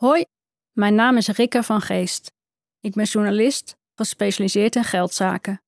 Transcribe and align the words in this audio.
Hoi, 0.00 0.24
mijn 0.72 0.94
naam 0.94 1.16
is 1.16 1.28
Rikke 1.28 1.62
van 1.62 1.80
Geest. 1.80 2.32
Ik 2.80 2.92
ben 2.92 3.04
journalist, 3.04 3.76
gespecialiseerd 3.94 4.76
in 4.76 4.84
geldzaken. 4.84 5.62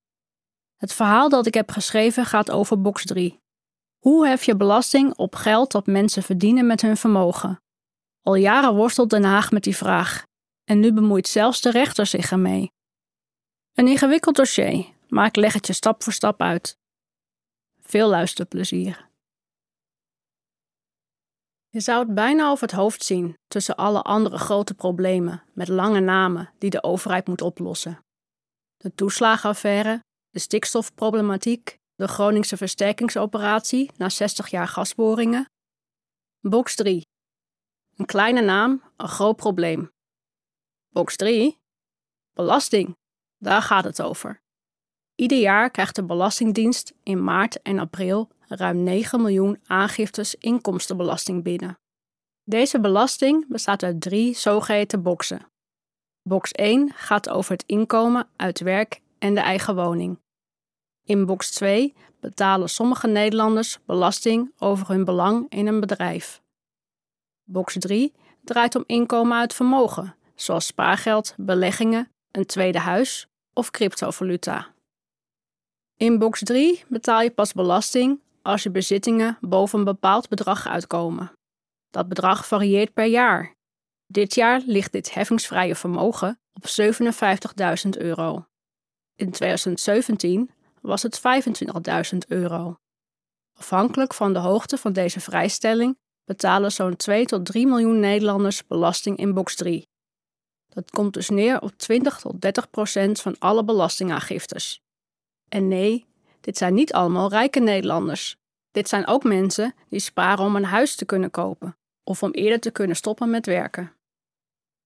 Het 0.76 0.92
verhaal 0.92 1.28
dat 1.28 1.46
ik 1.46 1.54
heb 1.54 1.70
geschreven 1.70 2.26
gaat 2.26 2.50
over 2.50 2.80
box 2.80 3.04
3. 3.04 3.40
Hoe 3.98 4.26
hef 4.26 4.44
je 4.44 4.56
belasting 4.56 5.14
op 5.16 5.34
geld 5.34 5.72
dat 5.72 5.86
mensen 5.86 6.22
verdienen 6.22 6.66
met 6.66 6.80
hun 6.80 6.96
vermogen? 6.96 7.62
Al 8.22 8.34
jaren 8.34 8.74
worstelt 8.74 9.10
Den 9.10 9.24
Haag 9.24 9.50
met 9.50 9.62
die 9.62 9.76
vraag. 9.76 10.26
En 10.64 10.80
nu 10.80 10.92
bemoeit 10.92 11.28
zelfs 11.28 11.60
de 11.60 11.70
rechter 11.70 12.06
zich 12.06 12.30
ermee. 12.30 12.72
Een 13.72 13.88
ingewikkeld 13.88 14.36
dossier, 14.36 14.86
maar 15.08 15.26
ik 15.26 15.36
leg 15.36 15.52
het 15.52 15.66
je 15.66 15.72
stap 15.72 16.02
voor 16.02 16.12
stap 16.12 16.40
uit. 16.42 16.78
Veel 17.80 18.08
luisterplezier. 18.08 19.10
Je 21.72 21.80
zou 21.80 22.04
het 22.04 22.14
bijna 22.14 22.50
over 22.50 22.66
het 22.66 22.76
hoofd 22.76 23.04
zien 23.04 23.38
tussen 23.46 23.76
alle 23.76 24.02
andere 24.02 24.38
grote 24.38 24.74
problemen 24.74 25.42
met 25.52 25.68
lange 25.68 26.00
namen 26.00 26.52
die 26.58 26.70
de 26.70 26.82
overheid 26.82 27.26
moet 27.26 27.42
oplossen. 27.42 28.04
De 28.76 28.94
toeslagenaffaire, 28.94 30.04
de 30.30 30.38
stikstofproblematiek, 30.38 31.78
de 31.94 32.08
Groningse 32.08 32.56
versterkingsoperatie 32.56 33.90
na 33.96 34.08
60 34.08 34.48
jaar 34.48 34.68
gasboringen. 34.68 35.50
Box 36.40 36.74
3. 36.74 37.06
Een 37.96 38.06
kleine 38.06 38.40
naam, 38.40 38.82
een 38.96 39.08
groot 39.08 39.36
probleem. 39.36 39.90
Box 40.88 41.16
3. 41.16 41.58
Belasting. 42.32 42.96
Daar 43.38 43.62
gaat 43.62 43.84
het 43.84 44.02
over. 44.02 44.40
Ieder 45.14 45.38
jaar 45.38 45.70
krijgt 45.70 45.94
de 45.94 46.04
Belastingdienst 46.04 46.94
in 47.02 47.24
maart 47.24 47.62
en 47.62 47.78
april 47.78 48.30
ruim 48.56 48.82
9 48.82 49.20
miljoen 49.20 49.60
aangiftes 49.66 50.34
inkomstenbelasting 50.34 51.42
binnen. 51.42 51.78
Deze 52.44 52.80
belasting 52.80 53.46
bestaat 53.48 53.82
uit 53.82 54.00
drie 54.00 54.34
zogeheten 54.34 55.02
boxen. 55.02 55.46
Box 56.22 56.52
1 56.52 56.92
gaat 56.94 57.28
over 57.28 57.52
het 57.52 57.64
inkomen 57.66 58.28
uit 58.36 58.60
werk 58.60 59.00
en 59.18 59.34
de 59.34 59.40
eigen 59.40 59.74
woning. 59.74 60.18
In 61.04 61.26
box 61.26 61.50
2 61.50 61.94
betalen 62.20 62.68
sommige 62.68 63.06
Nederlanders 63.06 63.78
belasting 63.86 64.52
over 64.58 64.88
hun 64.88 65.04
belang 65.04 65.46
in 65.48 65.66
een 65.66 65.80
bedrijf. 65.80 66.42
Box 67.44 67.76
3 67.78 68.12
draait 68.44 68.74
om 68.74 68.84
inkomen 68.86 69.38
uit 69.38 69.54
vermogen, 69.54 70.16
zoals 70.34 70.66
spaargeld, 70.66 71.34
beleggingen, 71.36 72.10
een 72.30 72.46
tweede 72.46 72.78
huis 72.78 73.26
of 73.52 73.70
cryptovaluta. 73.70 74.74
In 75.96 76.18
box 76.18 76.40
3 76.42 76.84
betaal 76.88 77.20
je 77.20 77.30
pas 77.30 77.52
belasting 77.52 78.20
als 78.42 78.62
je 78.62 78.70
bezittingen 78.70 79.38
boven 79.40 79.78
een 79.78 79.84
bepaald 79.84 80.28
bedrag 80.28 80.68
uitkomen. 80.68 81.32
Dat 81.90 82.08
bedrag 82.08 82.46
varieert 82.46 82.92
per 82.92 83.06
jaar. 83.06 83.54
Dit 84.06 84.34
jaar 84.34 84.62
ligt 84.66 84.92
dit 84.92 85.14
heffingsvrije 85.14 85.74
vermogen 85.74 86.40
op 86.52 86.64
57.000 87.84 87.88
euro. 87.90 88.44
In 89.14 89.30
2017 89.30 90.50
was 90.80 91.02
het 91.02 91.20
25.000 92.12 92.18
euro. 92.28 92.76
Afhankelijk 93.58 94.14
van 94.14 94.32
de 94.32 94.38
hoogte 94.38 94.78
van 94.78 94.92
deze 94.92 95.20
vrijstelling 95.20 95.98
betalen 96.24 96.72
zo'n 96.72 96.96
2 96.96 97.24
tot 97.24 97.46
3 97.46 97.66
miljoen 97.66 98.00
Nederlanders 98.00 98.66
belasting 98.66 99.16
in 99.16 99.34
box 99.34 99.56
3. 99.56 99.88
Dat 100.68 100.90
komt 100.90 101.14
dus 101.14 101.28
neer 101.28 101.60
op 101.60 101.76
20 101.76 102.18
tot 102.18 102.40
30 102.40 102.70
procent 102.70 103.20
van 103.20 103.38
alle 103.38 103.64
belastingaangiftes. 103.64 104.80
En 105.48 105.68
nee, 105.68 106.06
dit 106.42 106.56
zijn 106.56 106.74
niet 106.74 106.92
allemaal 106.92 107.28
rijke 107.28 107.60
Nederlanders. 107.60 108.36
Dit 108.70 108.88
zijn 108.88 109.06
ook 109.06 109.24
mensen 109.24 109.74
die 109.88 110.00
sparen 110.00 110.44
om 110.44 110.56
een 110.56 110.64
huis 110.64 110.94
te 110.94 111.04
kunnen 111.04 111.30
kopen 111.30 111.76
of 112.04 112.22
om 112.22 112.30
eerder 112.30 112.60
te 112.60 112.70
kunnen 112.70 112.96
stoppen 112.96 113.30
met 113.30 113.46
werken. 113.46 113.96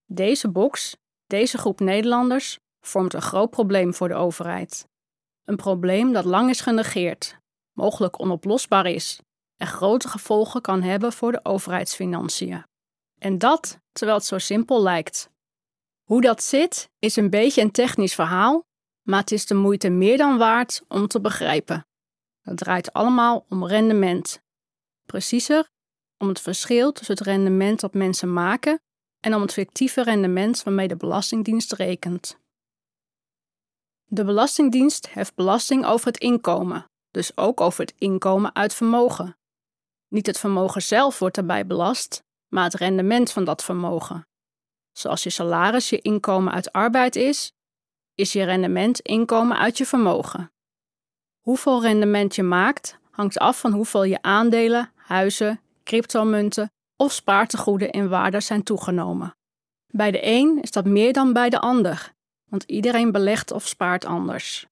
Deze 0.07 0.49
box, 0.49 0.97
deze 1.27 1.59
groep 1.59 1.81
Nederlanders, 1.81 2.59
vormt 2.81 3.15
een 3.15 3.23
groot 3.23 3.51
probleem 3.51 3.95
voor 3.95 4.09
de 4.09 4.15
overheid. 4.15 4.89
Een 5.45 5.57
probleem 5.57 6.13
dat 6.13 6.25
lang 6.25 6.51
is 6.51 6.61
genegeerd, 6.61 7.39
mogelijk 7.73 8.21
onoplosbaar 8.21 8.87
is 8.87 9.21
en 9.57 9.67
grote 9.67 10.09
gevolgen 10.09 10.61
kan 10.61 10.83
hebben 10.83 11.13
voor 11.13 11.33
de 11.33 11.41
overheidsfinanciën. 11.43 12.65
En 13.19 13.39
dat 13.39 13.79
terwijl 13.93 14.19
het 14.19 14.27
zo 14.27 14.39
simpel 14.39 14.83
lijkt. 14.83 15.31
Hoe 16.03 16.21
dat 16.21 16.43
zit, 16.43 16.91
is 16.99 17.17
een 17.17 17.31
beetje 17.31 17.63
een 17.63 17.71
technisch 17.71 18.15
verhaal, 18.15 18.66
maar 19.07 19.21
het 19.21 19.33
is 19.33 19.47
de 19.47 19.55
moeite 19.55 19.89
meer 19.89 20.17
dan 20.17 20.39
waard 20.39 20.83
om 20.89 21.07
te 21.07 21.21
begrijpen. 21.21 21.87
Het 22.41 22.57
draait 22.57 22.93
allemaal 22.93 23.45
om 23.49 23.67
rendement. 23.67 24.43
Preciezer, 25.05 25.69
om 26.19 26.29
het 26.29 26.41
verschil 26.41 26.93
tussen 26.93 27.15
het 27.15 27.27
rendement 27.27 27.81
dat 27.81 27.95
mensen 27.95 28.33
maken 28.33 28.81
en 29.21 29.35
om 29.35 29.41
het 29.41 29.53
fictieve 29.53 30.03
rendement 30.03 30.63
waarmee 30.63 30.89
de 30.89 30.97
Belastingdienst 30.97 31.73
rekent. 31.73 32.39
De 34.05 34.25
Belastingdienst 34.25 35.13
heft 35.13 35.35
belasting 35.35 35.87
over 35.87 36.07
het 36.07 36.19
inkomen, 36.19 36.91
dus 37.11 37.37
ook 37.37 37.61
over 37.61 37.81
het 37.81 37.95
inkomen 37.99 38.55
uit 38.55 38.75
vermogen. 38.75 39.37
Niet 40.09 40.27
het 40.27 40.39
vermogen 40.39 40.83
zelf 40.83 41.19
wordt 41.19 41.35
daarbij 41.35 41.67
belast, 41.67 42.23
maar 42.49 42.65
het 42.65 42.75
rendement 42.75 43.33
van 43.33 43.45
dat 43.45 43.65
vermogen. 43.65 44.27
Zoals 44.93 45.23
je 45.23 45.31
salaris 45.31 45.89
je 45.89 46.01
inkomen 46.01 46.53
uit 46.53 46.73
arbeid 46.73 47.17
is, 47.17 47.53
is 48.17 48.33
je 48.33 48.45
rendement 48.45 49.01
inkomen 49.01 49.59
uit 49.59 49.79
je 49.79 49.87
vermogen. 49.87 50.53
Hoeveel 51.41 51.83
rendement 51.83 52.35
je 52.35 52.43
maakt 52.43 52.99
hangt 53.11 53.39
af 53.39 53.61
van 53.61 53.73
hoeveel 53.73 54.05
je 54.05 54.23
aandelen, 54.23 54.93
huizen, 54.95 55.61
cryptomunten 55.85 56.71
of 56.97 57.13
spaartegoeden 57.13 57.91
in 57.91 58.09
waarde 58.09 58.41
zijn 58.41 58.63
toegenomen. 58.63 59.37
Bij 59.87 60.11
de 60.11 60.21
een 60.23 60.63
is 60.63 60.71
dat 60.71 60.85
meer 60.85 61.13
dan 61.13 61.33
bij 61.33 61.49
de 61.49 61.61
ander, 61.61 62.15
want 62.49 62.63
iedereen 62.63 63.13
belegt 63.13 63.51
of 63.53 63.67
spaart 63.67 64.05
anders. 64.05 64.67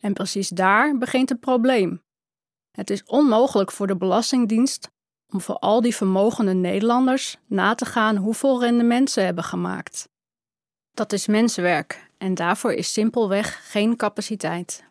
En 0.00 0.12
precies 0.12 0.48
daar 0.48 0.98
begint 0.98 1.28
het 1.28 1.40
probleem. 1.40 2.02
Het 2.70 2.90
is 2.90 3.04
onmogelijk 3.04 3.72
voor 3.72 3.86
de 3.86 3.96
Belastingdienst 3.96 4.90
om 5.32 5.40
voor 5.40 5.58
al 5.58 5.80
die 5.80 5.96
vermogende 5.96 6.54
Nederlanders 6.54 7.36
na 7.46 7.74
te 7.74 7.84
gaan 7.84 8.16
hoeveel 8.16 8.60
rendement 8.60 9.10
ze 9.10 9.20
hebben 9.20 9.44
gemaakt. 9.44 10.08
Dat 10.92 11.12
is 11.12 11.26
menswerk 11.26 12.07
en 12.18 12.34
daarvoor 12.34 12.72
is 12.72 12.92
simpelweg 12.92 13.70
geen 13.70 13.96
capaciteit. 13.96 14.84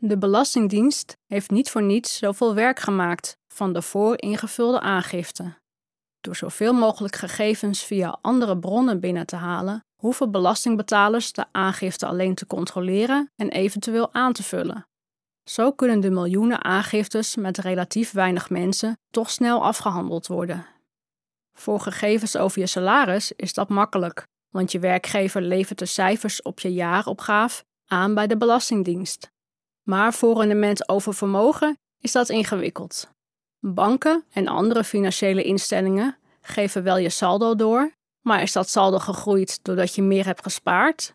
De 0.00 0.18
Belastingdienst 0.18 1.16
heeft 1.26 1.50
niet 1.50 1.70
voor 1.70 1.82
niets 1.82 2.18
zoveel 2.18 2.54
werk 2.54 2.78
gemaakt 2.78 3.36
van 3.48 3.72
de 3.72 3.82
vooringevulde 3.82 4.80
aangifte. 4.80 5.56
Door 6.20 6.36
zoveel 6.36 6.72
mogelijk 6.72 7.16
gegevens 7.16 7.84
via 7.84 8.18
andere 8.20 8.58
bronnen 8.58 9.00
binnen 9.00 9.26
te 9.26 9.36
halen, 9.36 9.84
hoeven 9.96 10.30
belastingbetalers 10.30 11.32
de 11.32 11.44
aangifte 11.52 12.06
alleen 12.06 12.34
te 12.34 12.46
controleren 12.46 13.32
en 13.36 13.48
eventueel 13.48 14.14
aan 14.14 14.32
te 14.32 14.42
vullen. 14.42 14.86
Zo 15.44 15.72
kunnen 15.72 16.00
de 16.00 16.10
miljoenen 16.10 16.64
aangiftes 16.64 17.36
met 17.36 17.58
relatief 17.58 18.12
weinig 18.12 18.50
mensen 18.50 18.98
toch 19.10 19.30
snel 19.30 19.64
afgehandeld 19.64 20.26
worden. 20.26 20.66
Voor 21.52 21.80
gegevens 21.80 22.36
over 22.36 22.60
je 22.60 22.66
salaris 22.66 23.32
is 23.32 23.54
dat 23.54 23.68
makkelijk, 23.68 24.26
want 24.50 24.72
je 24.72 24.78
werkgever 24.78 25.42
levert 25.42 25.78
de 25.78 25.86
cijfers 25.86 26.42
op 26.42 26.60
je 26.60 26.72
jaaropgave 26.72 27.64
aan 27.86 28.14
bij 28.14 28.26
de 28.26 28.36
Belastingdienst. 28.36 29.30
Maar 29.82 30.14
voor 30.14 30.38
rendement 30.38 30.88
over 30.88 31.14
vermogen 31.14 31.78
is 32.00 32.12
dat 32.12 32.28
ingewikkeld. 32.28 33.08
Banken 33.60 34.24
en 34.30 34.48
andere 34.48 34.84
financiële 34.84 35.42
instellingen 35.42 36.16
geven 36.40 36.82
wel 36.82 36.96
je 36.96 37.10
saldo 37.10 37.54
door, 37.54 37.92
maar 38.20 38.42
is 38.42 38.52
dat 38.52 38.68
saldo 38.68 38.98
gegroeid 38.98 39.64
doordat 39.64 39.94
je 39.94 40.02
meer 40.02 40.24
hebt 40.24 40.42
gespaard? 40.42 41.14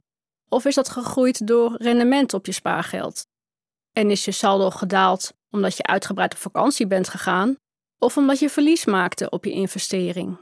Of 0.49 0.65
is 0.65 0.75
dat 0.75 0.89
gegroeid 0.89 1.47
door 1.47 1.75
rendement 1.77 2.33
op 2.33 2.45
je 2.45 2.51
spaargeld? 2.51 3.27
En 3.91 4.11
is 4.11 4.25
je 4.25 4.31
saldo 4.31 4.69
gedaald 4.69 5.33
omdat 5.49 5.77
je 5.77 5.83
uitgebreid 5.83 6.33
op 6.33 6.39
vakantie 6.39 6.87
bent 6.87 7.09
gegaan, 7.09 7.55
of 7.97 8.17
omdat 8.17 8.39
je 8.39 8.49
verlies 8.49 8.85
maakte 8.85 9.29
op 9.29 9.45
je 9.45 9.51
investering? 9.51 10.37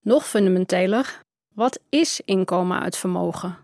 Nog 0.00 0.28
fundamenteler, 0.28 1.23
wat 1.54 1.80
is 1.88 2.20
inkomen 2.24 2.80
uit 2.80 2.96
vermogen? 2.96 3.58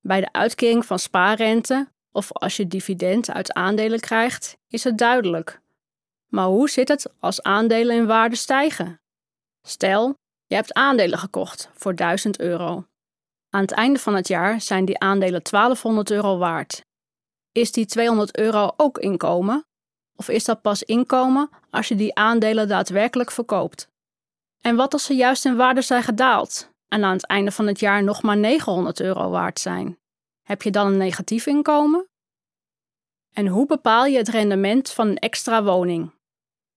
Bij 0.00 0.20
de 0.20 0.32
uitkering 0.32 0.86
van 0.86 0.98
spaarrente 0.98 1.88
of 2.12 2.32
als 2.32 2.56
je 2.56 2.66
dividend 2.66 3.30
uit 3.30 3.52
aandelen 3.52 4.00
krijgt, 4.00 4.56
is 4.68 4.84
het 4.84 4.98
duidelijk. 4.98 5.60
Maar 6.28 6.46
hoe 6.46 6.70
zit 6.70 6.88
het 6.88 7.12
als 7.18 7.42
aandelen 7.42 7.96
in 7.96 8.06
waarde 8.06 8.36
stijgen? 8.36 9.00
Stel, 9.62 10.14
je 10.46 10.54
hebt 10.54 10.72
aandelen 10.72 11.18
gekocht 11.18 11.70
voor 11.74 11.94
1000 11.94 12.40
euro. 12.40 12.86
Aan 13.50 13.60
het 13.60 13.72
einde 13.72 13.98
van 13.98 14.14
het 14.14 14.28
jaar 14.28 14.60
zijn 14.60 14.84
die 14.84 14.98
aandelen 14.98 15.42
1200 15.42 16.10
euro 16.10 16.38
waard. 16.38 16.84
Is 17.52 17.72
die 17.72 17.86
200 17.86 18.38
euro 18.38 18.72
ook 18.76 18.98
inkomen? 18.98 19.64
Of 20.16 20.28
is 20.28 20.44
dat 20.44 20.62
pas 20.62 20.82
inkomen 20.82 21.50
als 21.70 21.88
je 21.88 21.94
die 21.94 22.14
aandelen 22.14 22.68
daadwerkelijk 22.68 23.30
verkoopt? 23.30 23.88
En 24.60 24.76
wat 24.76 24.92
als 24.92 25.04
ze 25.04 25.14
juist 25.14 25.44
in 25.44 25.56
waarde 25.56 25.82
zijn 25.82 26.02
gedaald 26.02 26.73
en 26.88 27.04
aan 27.04 27.12
het 27.12 27.26
einde 27.26 27.50
van 27.50 27.66
het 27.66 27.80
jaar 27.80 28.02
nog 28.02 28.22
maar 28.22 28.36
900 28.36 29.00
euro 29.00 29.30
waard 29.30 29.60
zijn? 29.60 29.98
Heb 30.42 30.62
je 30.62 30.70
dan 30.70 30.86
een 30.86 30.96
negatief 30.96 31.46
inkomen? 31.46 32.08
En 33.32 33.46
hoe 33.46 33.66
bepaal 33.66 34.04
je 34.04 34.16
het 34.16 34.28
rendement 34.28 34.90
van 34.90 35.08
een 35.08 35.18
extra 35.18 35.64
woning? 35.64 36.12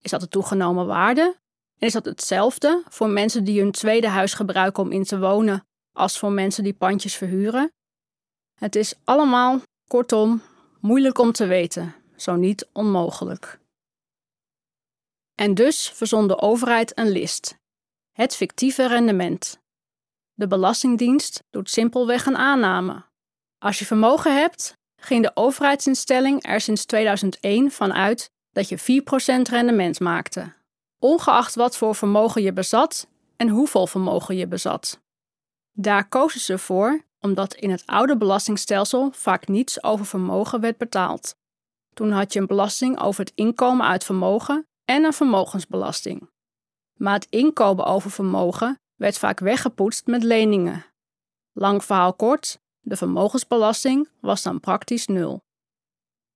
Is 0.02 0.10
dat 0.10 0.20
de 0.20 0.28
toegenomen 0.28 0.86
waarde 0.86 1.36
En 1.78 1.86
is 1.86 1.92
dat 1.92 2.04
hetzelfde 2.04 2.82
voor 2.88 3.08
mensen 3.08 3.44
die 3.44 3.60
hun 3.60 3.72
tweede 3.72 4.08
huis 4.08 4.34
gebruiken 4.34 4.82
om 4.82 4.92
in 4.92 5.04
te 5.04 5.18
wonen 5.18 5.66
als 5.92 6.18
voor 6.18 6.32
mensen 6.32 6.64
die 6.64 6.74
pandjes 6.74 7.16
verhuren? 7.16 7.72
Het 8.54 8.76
is 8.76 8.94
allemaal, 9.04 9.60
kortom, 9.88 10.42
moeilijk 10.80 11.18
om 11.18 11.32
te 11.32 11.46
weten, 11.46 11.94
zo 12.16 12.36
niet 12.36 12.68
onmogelijk. 12.72 13.60
En 15.34 15.54
dus 15.54 15.90
verzon 15.90 16.28
de 16.28 16.40
overheid 16.40 16.98
een 16.98 17.10
list: 17.10 17.58
het 18.12 18.36
fictieve 18.36 18.86
rendement. 18.86 19.60
De 20.38 20.46
Belastingdienst 20.46 21.44
doet 21.50 21.70
simpelweg 21.70 22.26
een 22.26 22.36
aanname. 22.36 23.04
Als 23.58 23.78
je 23.78 23.84
vermogen 23.84 24.36
hebt, 24.36 24.76
ging 25.00 25.22
de 25.22 25.30
overheidsinstelling 25.34 26.46
er 26.46 26.60
sinds 26.60 26.84
2001 26.84 27.70
van 27.70 27.92
uit 27.92 28.30
dat 28.50 28.68
je 28.68 28.78
4% 28.78 29.50
rendement 29.50 30.00
maakte, 30.00 30.52
ongeacht 30.98 31.54
wat 31.54 31.76
voor 31.76 31.94
vermogen 31.94 32.42
je 32.42 32.52
bezat 32.52 33.08
en 33.36 33.48
hoeveel 33.48 33.86
vermogen 33.86 34.36
je 34.36 34.46
bezat. 34.46 35.00
Daar 35.72 36.08
kozen 36.08 36.40
ze 36.40 36.58
voor 36.58 37.04
omdat 37.20 37.54
in 37.54 37.70
het 37.70 37.86
oude 37.86 38.16
belastingstelsel 38.16 39.10
vaak 39.12 39.48
niets 39.48 39.82
over 39.82 40.06
vermogen 40.06 40.60
werd 40.60 40.76
betaald. 40.76 41.36
Toen 41.94 42.10
had 42.10 42.32
je 42.32 42.40
een 42.40 42.46
belasting 42.46 43.00
over 43.00 43.24
het 43.24 43.32
inkomen 43.34 43.86
uit 43.86 44.04
vermogen 44.04 44.66
en 44.84 45.04
een 45.04 45.12
vermogensbelasting. 45.12 46.30
Maar 46.94 47.14
het 47.14 47.26
inkomen 47.30 47.84
over 47.84 48.10
vermogen 48.10 48.78
werd 48.98 49.18
vaak 49.18 49.40
weggepoetst 49.40 50.06
met 50.06 50.22
leningen. 50.22 50.84
Lang 51.52 51.84
verhaal 51.84 52.14
kort, 52.14 52.58
de 52.80 52.96
vermogensbelasting 52.96 54.08
was 54.20 54.42
dan 54.42 54.60
praktisch 54.60 55.06
nul. 55.06 55.40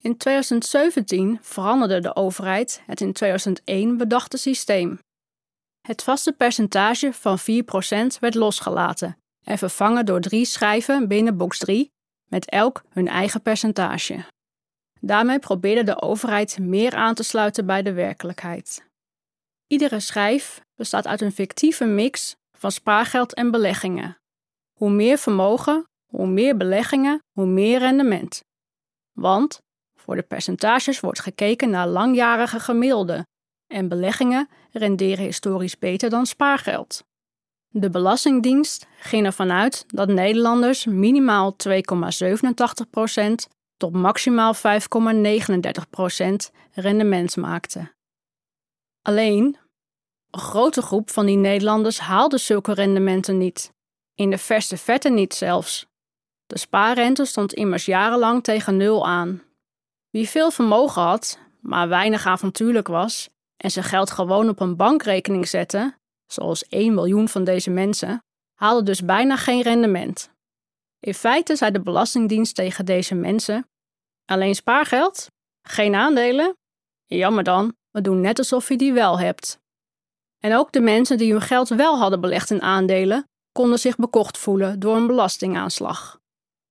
In 0.00 0.17
2017 0.17 1.38
veranderde 1.43 2.00
de 2.00 2.17
overheid 2.17 2.82
het 2.87 3.00
in 3.00 3.12
2001 3.12 3.97
bedachte 3.97 4.37
systeem. 4.37 4.99
Het 5.81 6.03
vaste 6.03 6.32
percentage 6.32 7.12
van 7.12 7.38
4% 7.41 7.43
werd 8.20 8.35
losgelaten 8.35 9.17
en 9.44 9.59
vervangen 9.59 10.06
door 10.06 10.20
drie 10.20 10.44
schijven 10.44 11.09
binnen 11.09 11.37
box 11.37 11.59
3 11.59 11.91
met 12.29 12.50
elk 12.50 12.82
hun 12.88 13.09
eigen 13.09 13.43
percentage. 13.43 14.25
Daarmee 15.00 15.38
probeerde 15.38 15.82
de 15.82 16.00
overheid 16.00 16.59
meer 16.59 16.94
aan 16.94 17.14
te 17.14 17.23
sluiten 17.23 17.67
bij 17.67 17.82
de 17.82 17.93
werkelijkheid. 17.93 18.85
Iedere 19.67 20.00
schijf 20.00 20.61
bestaat 20.75 21.06
uit 21.06 21.20
een 21.20 21.32
fictieve 21.32 21.85
mix 21.85 22.35
van 22.62 22.73
spaargeld 22.73 23.35
en 23.35 23.50
beleggingen. 23.50 24.19
Hoe 24.73 24.91
meer 24.91 25.19
vermogen, 25.19 25.85
hoe 26.06 26.26
meer 26.26 26.56
beleggingen, 26.56 27.23
hoe 27.32 27.47
meer 27.47 27.79
rendement. 27.79 28.43
Want 29.12 29.61
voor 29.94 30.17
de 30.17 30.23
percentages 30.23 31.00
wordt 31.00 31.20
gekeken 31.20 31.70
naar 31.70 31.88
langjarige 31.88 32.61
gemiddelden 32.61 33.26
en 33.67 33.88
beleggingen 33.88 34.49
renderen 34.70 35.25
historisch 35.25 35.79
beter 35.79 36.11
dan 36.11 36.26
spaargeld. 36.26 37.05
De 37.69 37.91
Belastingdienst 37.91 38.87
ging 38.99 39.26
ervan 39.26 39.53
uit 39.53 39.85
dat 39.87 40.09
Nederlanders 40.09 40.85
minimaal 40.87 41.56
2,87% 41.69 41.73
tot 43.76 43.93
maximaal 43.93 44.55
5,39% 44.55 44.61
rendement 46.73 47.37
maakten. 47.37 47.93
Alleen, 49.03 49.56
een 50.32 50.40
grote 50.40 50.82
groep 50.82 51.11
van 51.11 51.26
die 51.26 51.37
Nederlanders 51.37 51.99
haalde 51.99 52.38
zulke 52.38 52.73
rendementen 52.73 53.38
niet. 53.38 53.73
In 54.14 54.31
de 54.31 54.38
verste 54.38 54.76
vette 54.76 55.08
niet 55.08 55.34
zelfs. 55.34 55.87
De 56.46 56.58
spaarrente 56.58 57.25
stond 57.25 57.52
immers 57.52 57.84
jarenlang 57.84 58.43
tegen 58.44 58.76
nul 58.76 59.06
aan. 59.06 59.43
Wie 60.11 60.29
veel 60.29 60.50
vermogen 60.50 61.02
had, 61.02 61.38
maar 61.61 61.88
weinig 61.88 62.26
avontuurlijk 62.26 62.88
was 62.88 63.29
en 63.56 63.70
zijn 63.70 63.84
geld 63.84 64.11
gewoon 64.11 64.49
op 64.49 64.61
een 64.61 64.76
bankrekening 64.76 65.49
zette, 65.49 65.99
zoals 66.26 66.69
1 66.69 66.94
miljoen 66.94 67.28
van 67.28 67.44
deze 67.44 67.70
mensen, 67.70 68.25
haalde 68.55 68.82
dus 68.82 69.05
bijna 69.05 69.37
geen 69.37 69.62
rendement. 69.62 70.31
In 71.00 71.14
feite 71.14 71.56
zei 71.56 71.70
de 71.70 71.81
Belastingdienst 71.81 72.55
tegen 72.55 72.85
deze 72.85 73.14
mensen: 73.14 73.69
alleen 74.25 74.55
spaargeld? 74.55 75.26
Geen 75.62 75.94
aandelen? 75.94 76.56
Jammer 77.06 77.44
dan, 77.44 77.76
we 77.90 78.00
doen 78.00 78.20
net 78.20 78.38
alsof 78.38 78.69
je 78.69 78.76
die 78.76 78.93
wel 78.93 79.19
hebt. 79.19 79.62
En 80.43 80.55
ook 80.55 80.73
de 80.73 80.81
mensen 80.81 81.19
die 81.19 81.33
hun 81.33 81.41
geld 81.41 81.69
wel 81.69 81.99
hadden 81.99 82.21
belegd 82.21 82.50
in 82.50 82.62
aandelen, 82.62 83.29
konden 83.53 83.79
zich 83.79 83.97
bekocht 83.97 84.39
voelen 84.39 84.81
door 84.81 84.97
een 84.97 85.06
belastingaanslag. 85.06 86.21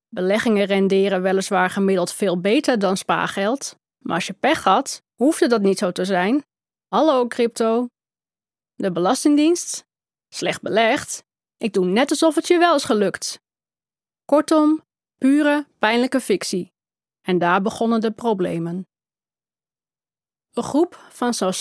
Beleggingen 0.10 0.66
renderen 0.66 1.22
weliswaar 1.22 1.70
gemiddeld 1.70 2.14
veel 2.14 2.40
beter 2.40 2.80
dan 2.80 2.98
spaargeld, 2.98 3.76
maar 3.98 4.16
als 4.16 4.28
je 4.28 4.34
pech 4.34 4.64
had, 4.64 5.02
hoefde 5.16 5.48
dat 5.48 5.62
niet 5.62 5.78
zo 5.78 5.92
te 5.92 6.06
zijn. 6.06 6.44
Hallo 6.88 7.28
crypto. 7.28 7.88
De 8.74 8.92
Belastingdienst? 8.92 9.84
Slecht 10.34 10.62
belegd. 10.62 11.24
Ik 11.58 11.74
doe 11.74 11.86
net 11.86 12.10
alsof 12.10 12.36
het 12.36 12.48
je 12.48 12.58
wel 12.58 12.76
is 12.76 12.84
gelukt. 12.84 13.40
Kortom, 14.26 14.82
pure, 15.18 15.68
pijnlijke 15.80 16.20
fictie. 16.20 16.72
En 17.22 17.38
daar 17.38 17.62
begonnen 17.62 18.02
de 18.02 18.12
problemen. 18.12 18.88
Een 20.52 20.64
groep 20.64 21.00
van 21.10 21.34
zo'n 21.34 21.54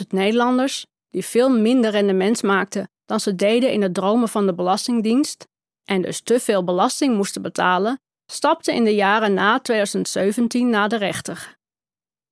60.000 0.00 0.06
Nederlanders, 0.08 0.86
die 1.10 1.24
veel 1.24 1.50
minder 1.50 1.90
rendement 1.90 2.42
maakten 2.42 2.90
dan 3.04 3.20
ze 3.20 3.34
deden 3.34 3.72
in 3.72 3.82
het 3.82 3.94
dromen 3.94 4.28
van 4.28 4.46
de 4.46 4.54
Belastingdienst, 4.54 5.48
en 5.84 6.02
dus 6.02 6.20
te 6.20 6.40
veel 6.40 6.64
belasting 6.64 7.16
moesten 7.16 7.42
betalen, 7.42 8.00
stapte 8.26 8.74
in 8.74 8.84
de 8.84 8.94
jaren 8.94 9.34
na 9.34 9.60
2017 9.60 10.70
naar 10.70 10.88
de 10.88 10.96
rechter. 10.96 11.58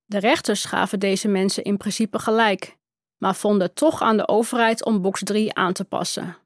De 0.04 0.18
rechters 0.18 0.64
gaven 0.64 1.00
deze 1.00 1.28
mensen 1.28 1.64
in 1.64 1.76
principe 1.76 2.18
gelijk, 2.18 2.76
maar 3.16 3.34
vonden 3.34 3.74
toch 3.74 4.02
aan 4.02 4.16
de 4.16 4.28
overheid 4.28 4.84
om 4.84 5.02
box 5.02 5.22
3 5.24 5.54
aan 5.54 5.72
te 5.72 5.84
passen. 5.84 6.36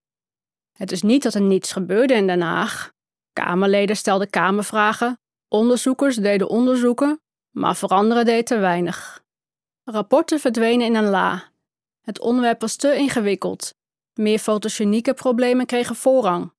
Het 0.73 0.93
is 0.93 1.02
niet 1.02 1.23
dat 1.23 1.34
er 1.34 1.40
niets 1.40 1.73
gebeurde 1.73 2.14
in 2.14 2.26
Den 2.26 2.40
Haag. 2.40 2.93
Kamerleden 3.32 3.96
stelden 3.96 4.31
kamervragen, 4.31 5.20
onderzoekers 5.49 6.17
deden 6.17 6.49
onderzoeken, 6.49 7.20
maar 7.50 7.76
veranderen 7.76 8.25
deed 8.25 8.46
te 8.46 8.58
weinig. 8.58 9.25
Rapporten 9.84 10.40
verdwenen 10.40 10.87
in 10.87 10.94
een 10.94 11.08
la. 11.08 11.52
Het 12.03 12.21
onderwerp 12.21 12.61
was 12.61 12.77
te 12.77 12.95
ingewikkeld. 12.97 13.75
Meer 14.15 14.39
fotogenieke 14.39 15.15
problemen 15.15 15.67
kregen 15.67 15.97
voorrang. 15.97 16.53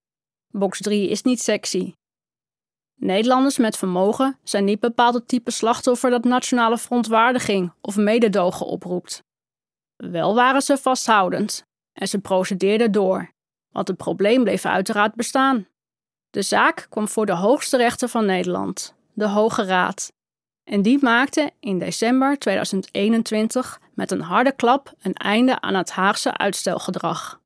Box 0.47 0.81
3 0.81 1.09
is 1.09 1.21
niet 1.21 1.41
sexy. 1.41 1.93
Nederlanders 2.95 3.57
met 3.57 3.77
vermogen 3.77 4.39
zijn 4.43 4.63
niet 4.65 4.79
bepaald 4.79 5.13
het 5.13 5.27
type 5.27 5.51
slachtoffer 5.51 6.09
dat 6.09 6.23
nationale 6.23 6.77
verontwaardiging 6.77 7.73
of 7.81 7.95
mededogen 7.95 8.65
oproept. 8.65 9.23
Wel 9.95 10.35
waren 10.35 10.61
ze 10.61 10.77
vasthoudend 10.77 11.65
en 11.93 12.07
ze 12.07 12.19
procedeerden 12.19 12.91
door, 12.91 13.31
want 13.69 13.87
het 13.87 13.97
probleem 13.97 14.43
bleef 14.43 14.65
uiteraard 14.65 15.15
bestaan. 15.15 15.67
De 16.29 16.41
zaak 16.41 16.87
kwam 16.89 17.07
voor 17.07 17.25
de 17.25 17.35
hoogste 17.35 17.77
rechter 17.77 18.09
van 18.09 18.25
Nederland, 18.25 18.95
de 19.13 19.27
Hoge 19.27 19.63
Raad, 19.63 20.13
en 20.63 20.81
die 20.81 20.99
maakte 21.01 21.51
in 21.59 21.79
december 21.79 22.37
2021 22.39 23.81
met 23.93 24.11
een 24.11 24.21
harde 24.21 24.51
klap 24.51 24.93
een 25.01 25.13
einde 25.13 25.61
aan 25.61 25.75
het 25.75 25.91
Haagse 25.91 26.37
uitstelgedrag. 26.37 27.41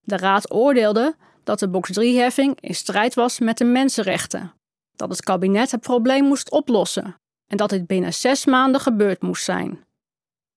De 0.00 0.16
Raad 0.16 0.52
oordeelde 0.52 1.16
dat 1.44 1.58
de 1.58 1.68
box 1.68 1.90
3-heffing 2.00 2.60
in 2.60 2.74
strijd 2.74 3.14
was 3.14 3.38
met 3.38 3.58
de 3.58 3.64
mensenrechten, 3.64 4.52
dat 4.96 5.08
het 5.08 5.22
kabinet 5.22 5.70
het 5.70 5.80
probleem 5.80 6.24
moest 6.24 6.50
oplossen 6.50 7.16
en 7.46 7.56
dat 7.56 7.70
dit 7.70 7.86
binnen 7.86 8.14
zes 8.14 8.44
maanden 8.44 8.80
gebeurd 8.80 9.22
moest 9.22 9.44
zijn. 9.44 9.84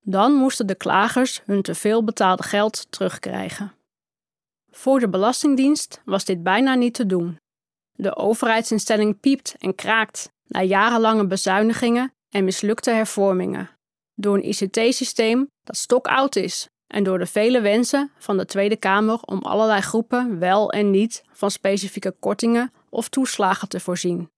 Dan 0.01 0.33
moesten 0.33 0.67
de 0.67 0.75
klagers 0.75 1.41
hun 1.45 1.61
teveel 1.61 2.03
betaalde 2.03 2.43
geld 2.43 2.91
terugkrijgen. 2.91 3.73
Voor 4.71 4.99
de 4.99 5.09
Belastingdienst 5.09 6.01
was 6.05 6.25
dit 6.25 6.43
bijna 6.43 6.73
niet 6.75 6.93
te 6.93 7.05
doen. 7.05 7.37
De 7.91 8.15
overheidsinstelling 8.15 9.19
piept 9.19 9.55
en 9.57 9.75
kraakt 9.75 10.33
na 10.47 10.61
jarenlange 10.61 11.27
bezuinigingen 11.27 12.13
en 12.29 12.43
mislukte 12.43 12.91
hervormingen. 12.91 13.69
Door 14.13 14.35
een 14.35 14.49
ICT-systeem 14.49 15.49
dat 15.63 15.77
stokoud 15.77 16.35
is 16.35 16.69
en 16.87 17.03
door 17.03 17.19
de 17.19 17.25
vele 17.25 17.61
wensen 17.61 18.11
van 18.17 18.37
de 18.37 18.45
Tweede 18.45 18.75
Kamer 18.75 19.19
om 19.21 19.39
allerlei 19.41 19.81
groepen 19.81 20.39
wel 20.39 20.71
en 20.71 20.91
niet 20.91 21.23
van 21.31 21.51
specifieke 21.51 22.15
kortingen 22.19 22.73
of 22.89 23.09
toeslagen 23.09 23.67
te 23.67 23.79
voorzien. 23.79 24.29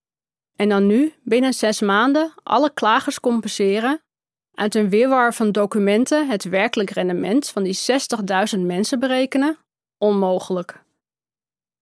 En 0.55 0.69
dan 0.69 0.87
nu, 0.87 1.13
binnen 1.23 1.53
zes 1.53 1.81
maanden, 1.81 2.33
alle 2.43 2.73
klagers 2.73 3.19
compenseren, 3.19 4.01
uit 4.53 4.75
een 4.75 4.89
weerwar 4.89 5.33
van 5.33 5.51
documenten 5.51 6.27
het 6.27 6.43
werkelijk 6.43 6.89
rendement 6.89 7.49
van 7.49 7.63
die 7.63 7.77
60.000 8.55 8.59
mensen 8.59 8.99
berekenen? 8.99 9.57
Onmogelijk. 9.97 10.83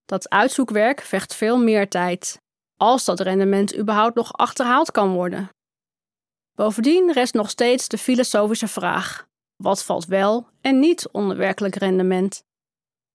Dat 0.06 0.30
uitzoekwerk 0.30 1.02
vecht 1.02 1.36
veel 1.36 1.58
meer 1.58 1.90
tijd, 1.90 2.42
als 2.78 3.06
dat 3.06 3.20
rendement 3.20 3.78
überhaupt 3.78 4.16
nog 4.16 4.34
achterhaald 4.34 4.92
kan 4.92 5.14
worden. 5.14 5.50
Bovendien 6.56 7.12
rest 7.12 7.34
nog 7.34 7.50
steeds 7.50 7.88
de 7.88 7.98
filosofische 7.98 8.68
vraag: 8.68 9.28
wat 9.56 9.84
valt 9.84 10.06
wel 10.06 10.48
en 10.62 10.80
niet 10.80 11.10
onder 11.12 11.38
werkelijk 11.38 11.76
rendement? 11.76 12.44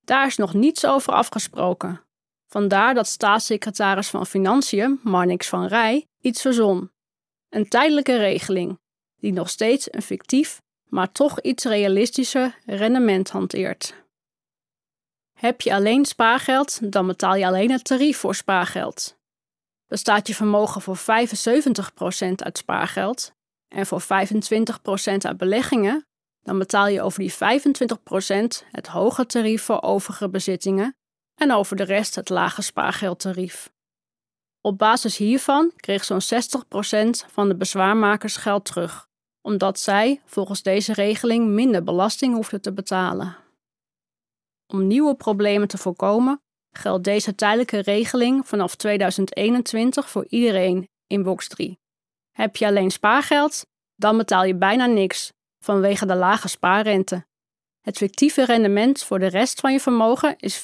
Daar 0.04 0.26
is 0.26 0.36
nog 0.36 0.54
niets 0.54 0.86
over 0.86 1.12
afgesproken. 1.12 2.04
Vandaar 2.46 2.94
dat 2.94 3.06
staatssecretaris 3.06 4.08
van 4.08 4.26
Financiën, 4.26 5.00
Marnix 5.02 5.48
van 5.48 5.66
Rij, 5.66 6.06
iets 6.20 6.40
verzon. 6.40 6.90
Een 7.48 7.68
tijdelijke 7.68 8.16
regeling, 8.16 8.78
die 9.16 9.32
nog 9.32 9.48
steeds 9.50 9.92
een 9.92 10.02
fictief, 10.02 10.62
maar 10.84 11.12
toch 11.12 11.40
iets 11.40 11.64
realistischer 11.64 12.58
rendement 12.66 13.30
hanteert. 13.30 13.94
Heb 15.38 15.60
je 15.60 15.74
alleen 15.74 16.04
spaargeld, 16.04 16.92
dan 16.92 17.06
betaal 17.06 17.34
je 17.34 17.46
alleen 17.46 17.70
het 17.70 17.84
tarief 17.84 18.18
voor 18.18 18.34
spaargeld. 18.34 19.18
Bestaat 19.90 20.26
je 20.26 20.35
vermogen 20.35 20.80
voor 20.80 20.99
75% 20.99 21.02
uit 22.35 22.59
spaargeld 22.59 23.32
en 23.68 23.87
voor 23.87 24.02
25% 24.02 24.04
uit 25.18 25.37
beleggingen, 25.37 26.06
dan 26.42 26.59
betaal 26.59 26.87
je 26.87 27.02
over 27.02 27.20
die 27.20 27.32
25% 27.32 27.37
het 28.70 28.87
hoge 28.87 29.26
tarief 29.26 29.62
voor 29.62 29.82
overige 29.82 30.28
bezittingen 30.28 30.97
en 31.35 31.52
over 31.52 31.76
de 31.76 31.82
rest 31.82 32.14
het 32.14 32.28
lage 32.28 32.62
spaargeldtarief. 32.62 33.73
Op 34.61 34.78
basis 34.78 35.16
hiervan 35.16 35.73
kreeg 35.76 36.04
zo'n 36.04 36.23
60% 36.23 36.26
van 37.32 37.49
de 37.49 37.56
bezwaarmakers 37.56 38.37
geld 38.37 38.64
terug, 38.64 39.09
omdat 39.40 39.78
zij 39.78 40.20
volgens 40.25 40.62
deze 40.62 40.92
regeling 40.92 41.49
minder 41.49 41.82
belasting 41.85 42.35
hoefden 42.35 42.61
te 42.61 42.73
betalen. 42.73 43.37
Om 44.66 44.87
nieuwe 44.87 45.14
problemen 45.14 45.68
te 45.68 45.78
voorkomen, 45.78 46.42
geldt 46.72 47.04
deze 47.04 47.34
tijdelijke 47.34 47.78
regeling 47.78 48.48
vanaf 48.48 48.74
2021 48.74 50.10
voor 50.10 50.26
iedereen 50.28 50.88
in 51.06 51.22
box 51.22 51.48
3. 51.48 51.78
Heb 52.30 52.56
je 52.56 52.66
alleen 52.66 52.90
spaargeld, 52.90 53.66
dan 53.94 54.16
betaal 54.16 54.44
je 54.44 54.54
bijna 54.54 54.86
niks 54.86 55.32
vanwege 55.64 56.06
de 56.06 56.14
lage 56.14 56.48
spaarrente. 56.48 57.26
Het 57.80 57.96
fictieve 57.96 58.44
rendement 58.44 59.02
voor 59.02 59.18
de 59.18 59.26
rest 59.26 59.60
van 59.60 59.72
je 59.72 59.80
vermogen 59.80 60.36
is 60.38 60.58
5,69% 60.58 60.62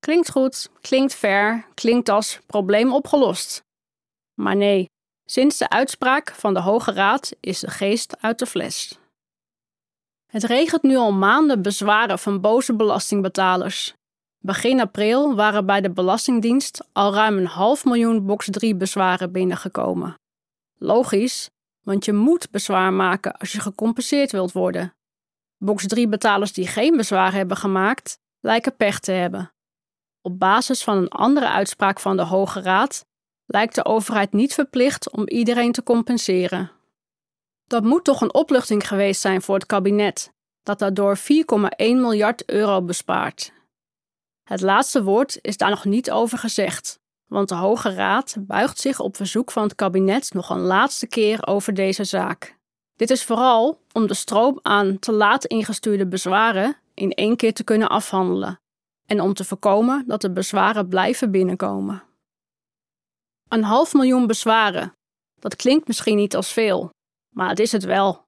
Klinkt 0.00 0.30
goed, 0.30 0.70
klinkt 0.80 1.14
fair, 1.14 1.66
klinkt 1.74 2.08
als 2.08 2.40
probleem 2.46 2.92
opgelost. 2.92 3.62
Maar 4.34 4.56
nee, 4.56 4.90
sinds 5.24 5.58
de 5.58 5.68
uitspraak 5.68 6.30
van 6.30 6.54
de 6.54 6.60
Hoge 6.60 6.92
Raad 6.92 7.32
is 7.40 7.60
de 7.60 7.70
geest 7.70 8.16
uit 8.20 8.38
de 8.38 8.46
fles. 8.46 8.97
Het 10.28 10.44
regent 10.44 10.82
nu 10.82 10.96
al 10.96 11.12
maanden 11.12 11.62
bezwaren 11.62 12.18
van 12.18 12.40
boze 12.40 12.74
belastingbetalers. 12.76 13.94
Begin 14.38 14.80
april 14.80 15.34
waren 15.34 15.66
bij 15.66 15.80
de 15.80 15.90
Belastingdienst 15.90 16.88
al 16.92 17.14
ruim 17.14 17.38
een 17.38 17.46
half 17.46 17.84
miljoen 17.84 18.26
box 18.26 18.48
3 18.50 18.74
bezwaren 18.76 19.32
binnengekomen. 19.32 20.14
Logisch, 20.78 21.50
want 21.84 22.04
je 22.04 22.12
moet 22.12 22.50
bezwaar 22.50 22.92
maken 22.92 23.32
als 23.32 23.52
je 23.52 23.60
gecompenseerd 23.60 24.32
wilt 24.32 24.52
worden. 24.52 24.94
Box 25.56 25.86
3 25.86 26.08
betalers 26.08 26.52
die 26.52 26.66
geen 26.66 26.96
bezwaar 26.96 27.32
hebben 27.32 27.56
gemaakt, 27.56 28.18
lijken 28.40 28.76
pech 28.76 29.00
te 29.00 29.12
hebben. 29.12 29.52
Op 30.22 30.38
basis 30.38 30.84
van 30.84 30.96
een 30.96 31.08
andere 31.08 31.48
uitspraak 31.48 32.00
van 32.00 32.16
de 32.16 32.22
Hoge 32.22 32.60
Raad 32.60 33.04
lijkt 33.46 33.74
de 33.74 33.84
overheid 33.84 34.32
niet 34.32 34.54
verplicht 34.54 35.10
om 35.10 35.28
iedereen 35.28 35.72
te 35.72 35.82
compenseren. 35.82 36.70
Dat 37.68 37.82
moet 37.82 38.04
toch 38.04 38.20
een 38.20 38.34
opluchting 38.34 38.88
geweest 38.88 39.20
zijn 39.20 39.42
voor 39.42 39.54
het 39.54 39.66
kabinet, 39.66 40.32
dat 40.62 40.78
daardoor 40.78 41.18
4,1 41.18 41.22
miljard 41.76 42.44
euro 42.50 42.82
bespaart. 42.82 43.52
Het 44.44 44.60
laatste 44.60 45.02
woord 45.02 45.38
is 45.40 45.56
daar 45.56 45.70
nog 45.70 45.84
niet 45.84 46.10
over 46.10 46.38
gezegd, 46.38 46.98
want 47.26 47.48
de 47.48 47.54
Hoge 47.54 47.94
Raad 47.94 48.36
buigt 48.38 48.78
zich 48.78 49.00
op 49.00 49.16
verzoek 49.16 49.50
van 49.50 49.62
het 49.62 49.74
kabinet 49.74 50.32
nog 50.32 50.50
een 50.50 50.60
laatste 50.60 51.06
keer 51.06 51.46
over 51.46 51.74
deze 51.74 52.04
zaak. 52.04 52.56
Dit 52.96 53.10
is 53.10 53.24
vooral 53.24 53.80
om 53.92 54.06
de 54.06 54.14
stroom 54.14 54.58
aan 54.62 54.98
te 54.98 55.12
laat 55.12 55.44
ingestuurde 55.44 56.06
bezwaren 56.06 56.76
in 56.94 57.12
één 57.12 57.36
keer 57.36 57.54
te 57.54 57.64
kunnen 57.64 57.88
afhandelen 57.88 58.60
en 59.06 59.20
om 59.20 59.34
te 59.34 59.44
voorkomen 59.44 60.04
dat 60.06 60.20
de 60.20 60.30
bezwaren 60.30 60.88
blijven 60.88 61.30
binnenkomen. 61.30 62.02
Een 63.48 63.62
half 63.62 63.94
miljoen 63.94 64.26
bezwaren. 64.26 64.92
Dat 65.40 65.56
klinkt 65.56 65.86
misschien 65.86 66.16
niet 66.16 66.36
als 66.36 66.52
veel, 66.52 66.90
maar 67.38 67.48
het 67.48 67.58
is 67.58 67.72
het 67.72 67.84
wel. 67.84 68.26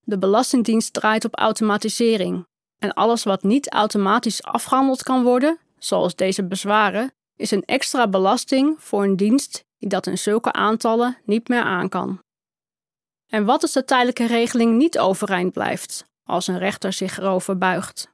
De 0.00 0.18
Belastingdienst 0.18 0.92
draait 0.92 1.24
op 1.24 1.38
automatisering 1.38 2.46
en 2.78 2.92
alles 2.92 3.24
wat 3.24 3.42
niet 3.42 3.70
automatisch 3.72 4.42
afgehandeld 4.42 5.02
kan 5.02 5.22
worden, 5.22 5.58
zoals 5.78 6.14
deze 6.14 6.44
bezwaren, 6.46 7.12
is 7.36 7.50
een 7.50 7.64
extra 7.64 8.08
belasting 8.08 8.82
voor 8.82 9.04
een 9.04 9.16
dienst 9.16 9.64
die 9.78 9.88
dat 9.88 10.06
in 10.06 10.18
zulke 10.18 10.52
aantallen 10.52 11.18
niet 11.24 11.48
meer 11.48 11.62
aan 11.62 11.88
kan. 11.88 12.22
En 13.26 13.44
wat 13.44 13.62
als 13.62 13.72
de 13.72 13.84
tijdelijke 13.84 14.26
regeling 14.26 14.76
niet 14.76 14.98
overeind 14.98 15.52
blijft, 15.52 16.04
als 16.28 16.46
een 16.46 16.58
rechter 16.58 16.92
zich 16.92 17.18
erover 17.18 17.58
buigt? 17.58 18.08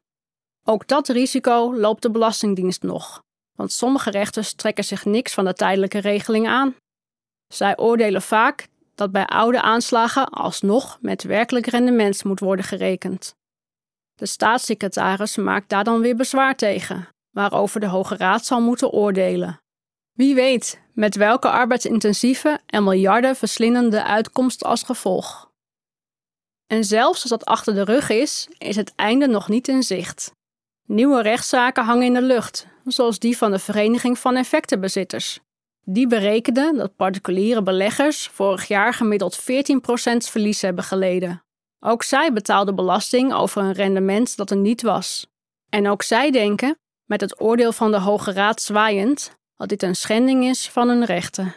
Ook 0.65 0.87
dat 0.87 1.09
risico 1.09 1.75
loopt 1.77 2.03
de 2.03 2.11
Belastingdienst 2.11 2.83
nog, 2.83 3.23
want 3.53 3.73
sommige 3.73 4.11
rechters 4.11 4.53
trekken 4.53 4.85
zich 4.85 5.05
niks 5.05 5.35
van 5.35 5.45
de 5.45 5.55
tijdelijke 5.55 5.99
regeling 5.99 6.49
aan. 6.49 6.75
Zij 7.47 7.79
oordelen 7.79 8.23
vaak 8.23 8.69
dat 8.97 9.13
bij 9.13 9.27
oude 9.27 9.63
aanslagen 9.63 10.29
alsnog 10.29 10.99
met 11.01 11.23
werkelijk 11.23 11.67
rendement 11.67 12.25
moet 12.25 12.41
worden 12.41 12.65
gerekend. 12.65 13.35
De 14.15 14.27
staatssecretaris 14.27 15.37
maakt 15.37 15.69
daar 15.69 15.85
dan 15.85 16.01
weer 16.01 16.17
bezwaar 16.17 16.57
tegen, 16.57 17.09
waarover 17.31 17.81
de 17.81 17.87
Hoge 17.87 18.17
Raad 18.17 18.45
zal 18.45 18.61
moeten 18.61 18.91
oordelen. 18.91 19.61
Wie 20.13 20.35
weet 20.35 20.81
met 20.93 21.17
welke 21.17 21.51
arbeidsintensieve 21.51 22.61
en 22.67 22.85
miljarden 22.85 23.37
verslindende 23.37 24.05
uitkomst 24.05 24.65
als 24.65 24.83
gevolg. 24.83 25.51
En 26.67 26.85
zelfs 26.85 27.21
als 27.21 27.31
dat 27.31 27.45
achter 27.45 27.75
de 27.75 27.85
rug 27.85 28.09
is, 28.09 28.49
is 28.59 28.77
het 28.77 28.93
einde 28.95 29.27
nog 29.27 29.49
niet 29.49 29.69
in 29.69 29.83
zicht. 29.83 30.33
Nieuwe 30.87 31.23
rechtszaken 31.23 31.85
hangen 31.85 32.07
in 32.07 32.15
de 32.15 32.23
lucht, 32.23 32.67
zoals 32.85 33.19
die 33.19 33.37
van 33.37 33.51
de 33.51 33.59
Vereniging 33.59 34.19
van 34.19 34.37
Effectenbezitters. 34.37 35.41
Die 35.89 36.07
berekende 36.07 36.73
dat 36.77 36.97
particuliere 36.97 37.63
beleggers 37.63 38.29
vorig 38.29 38.69
jaar 38.69 38.95
gemiddeld 38.95 39.41
14% 39.41 39.43
verlies 40.17 40.61
hebben 40.61 40.85
geleden. 40.85 41.45
Ook 41.81 42.03
zij 42.03 42.33
betaalden 42.33 42.75
belasting 42.75 43.33
over 43.33 43.63
een 43.63 43.73
rendement 43.73 44.37
dat 44.37 44.51
er 44.51 44.57
niet 44.57 44.83
was. 44.83 45.27
En 45.69 45.89
ook 45.89 46.03
zij 46.03 46.31
denken, 46.31 46.79
met 47.05 47.21
het 47.21 47.41
oordeel 47.41 47.73
van 47.73 47.91
de 47.91 48.01
Hoge 48.01 48.33
Raad 48.33 48.61
zwaaiend, 48.63 49.37
dat 49.57 49.69
dit 49.69 49.83
een 49.83 49.97
schending 49.97 50.45
is 50.45 50.69
van 50.69 50.89
hun 50.89 51.05
rechten. 51.05 51.55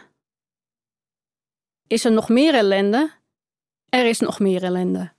Is 1.86 2.04
er 2.04 2.12
nog 2.12 2.28
meer 2.28 2.54
ellende? 2.54 3.10
Er 3.88 4.06
is 4.06 4.20
nog 4.20 4.38
meer 4.38 4.62
ellende. 4.62 5.12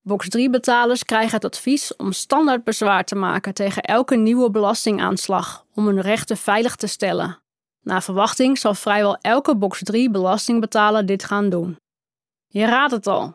Box 0.00 0.26
3-betalers 0.38 1.04
krijgen 1.04 1.34
het 1.34 1.44
advies 1.44 1.96
om 1.96 2.12
standaard 2.12 2.64
bezwaar 2.64 3.04
te 3.04 3.14
maken 3.14 3.54
tegen 3.54 3.82
elke 3.82 4.16
nieuwe 4.16 4.50
belastingaanslag 4.50 5.66
om 5.74 5.86
hun 5.86 6.00
rechten 6.00 6.36
veilig 6.36 6.76
te 6.76 6.86
stellen. 6.86 7.44
Na 7.86 8.00
verwachting 8.00 8.58
zal 8.58 8.74
vrijwel 8.74 9.16
elke 9.20 9.56
Box 9.56 9.82
3-belastingbetaler 9.92 11.04
dit 11.04 11.24
gaan 11.24 11.48
doen. 11.48 11.76
Je 12.46 12.64
raadt 12.64 12.92
het 12.92 13.06
al. 13.06 13.34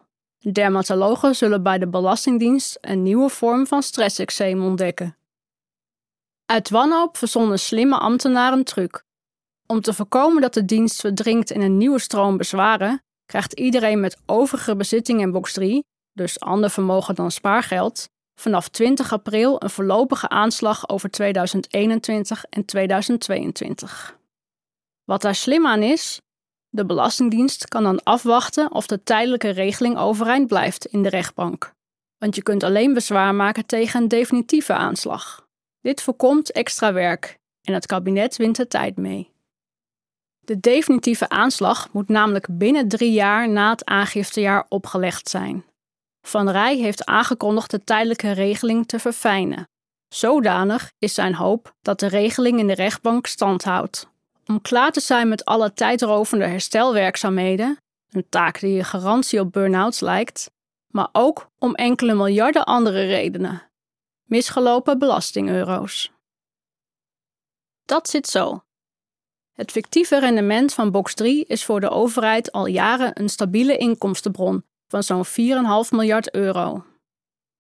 Dermatologen 0.52 1.36
zullen 1.36 1.64
bij 1.64 1.78
de 1.78 1.88
Belastingdienst 1.88 2.78
een 2.82 3.04
nieuwe 3.04 3.30
vorm 3.30 3.68
van 3.68 3.84
stressexeem 3.84 4.64
ontdekken. 4.64 5.18
Uit 6.46 6.70
wanhoop 6.70 7.18
verzonnen 7.18 7.60
slimme 7.60 7.98
ambtenaren 7.98 8.58
een 8.58 8.64
truc. 8.64 9.04
Om 9.66 9.82
te 9.82 9.94
voorkomen 9.94 10.42
dat 10.42 10.54
de 10.54 10.66
dienst 10.66 11.00
verdrinkt 11.00 11.52
in 11.52 11.62
een 11.62 11.78
nieuwe 11.78 12.00
stroom 12.00 12.38
bezwaren, 12.38 13.04
krijgt 13.26 13.54
iedereen 13.54 14.00
met 14.00 14.18
overige 14.26 14.76
bezitting 14.76 15.22
in 15.22 15.32
box 15.32 15.54
3 15.54 15.84
dus 16.14 16.40
ander 16.40 16.70
vermogen 16.70 17.16
dan 17.16 17.32
spaargeld, 17.32 18.10
vanaf 18.40 18.68
20 18.68 19.14
april 19.14 19.64
een 19.64 19.70
voorlopige 19.70 20.30
aanslag 20.30 20.90
over 20.90 21.10
2021 21.10 22.46
en 22.50 22.66
2022. 22.66 24.20
Wat 25.04 25.22
daar 25.22 25.36
slim 25.36 25.68
aan 25.68 25.82
is, 25.82 26.22
de 26.70 26.86
Belastingdienst 26.86 27.68
kan 27.68 27.84
dan 27.84 28.04
afwachten 28.04 28.72
of 28.72 28.88
de 28.88 29.04
tijdelijke 29.04 29.50
regeling 29.50 29.98
overeind 29.98 30.48
blijft 30.48 30.86
in 30.86 31.04
de 31.04 31.10
rechtbank. 31.10 31.74
Want 32.18 32.36
je 32.36 32.44
kunt 32.44 32.64
alleen 32.64 32.94
bezwaar 32.94 33.36
maken 33.36 33.66
tegen 33.66 34.02
een 34.02 34.08
definitieve 34.08 34.74
aanslag. 34.74 35.48
Dit 35.82 36.02
voorkomt 36.02 36.52
extra 36.52 36.94
werk 36.94 37.40
en 37.62 37.74
het 37.74 37.86
kabinet 37.86 38.38
wint 38.38 38.56
de 38.56 38.68
tijd 38.68 38.98
mee. 38.98 39.32
De 40.40 40.60
definitieve 40.60 41.30
aanslag 41.30 41.94
moet 41.94 42.08
namelijk 42.08 42.48
binnen 42.58 42.88
drie 42.88 43.12
jaar 43.12 43.50
na 43.50 43.70
het 43.70 43.86
aangiftejaar 43.86 44.66
opgelegd 44.70 45.30
zijn. 45.30 45.66
Van 46.22 46.50
Rij 46.50 46.78
heeft 46.78 47.06
aangekondigd 47.06 47.72
de 47.72 47.84
tijdelijke 47.84 48.32
regeling 48.32 48.88
te 48.88 49.00
verfijnen. 49.00 49.70
Zodanig 50.08 50.92
is 51.00 51.14
zijn 51.14 51.36
hoop 51.36 51.76
dat 51.82 52.00
de 52.00 52.08
regeling 52.08 52.60
in 52.60 52.68
de 52.68 52.74
rechtbank 52.74 53.28
stand 53.28 53.64
houdt. 53.64 54.11
Om 54.52 54.62
klaar 54.62 54.92
te 54.92 55.00
zijn 55.00 55.28
met 55.28 55.46
alle 55.46 55.74
tijdrovende 55.74 56.46
herstelwerkzaamheden, 56.46 57.78
een 58.10 58.30
taak 58.30 58.60
die 58.60 58.78
een 58.78 58.86
garantie 58.86 59.40
op 59.40 59.52
burn-outs 59.52 60.00
lijkt, 60.00 60.52
maar 60.88 61.10
ook 61.12 61.50
om 61.58 61.76
enkele 61.76 62.14
miljarden 62.14 62.66
andere 62.66 63.06
redenen. 63.06 63.72
Misgelopen 64.24 65.00
belastingeuro's. 65.00 66.12
Dat 67.86 68.10
zit 68.10 68.28
zo. 68.28 68.64
Het 69.52 69.72
fictieve 69.72 70.20
rendement 70.20 70.74
van 70.74 70.92
box 70.92 71.14
3 71.14 71.46
is 71.46 71.66
voor 71.66 71.80
de 71.80 71.90
overheid 71.90 72.52
al 72.52 72.66
jaren 72.66 73.20
een 73.20 73.30
stabiele 73.30 73.78
inkomstenbron 73.78 74.66
van 74.88 75.04
zo'n 75.04 75.26
4,5 75.26 75.32
miljard 75.90 76.34
euro. 76.34 76.86